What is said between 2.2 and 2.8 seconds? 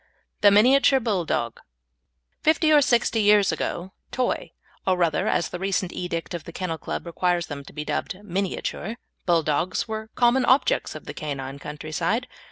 Fifty